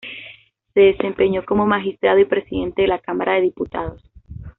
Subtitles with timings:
[0.73, 4.01] Se desempeñó como magistrado y Presidente de la Cámara de Diputados.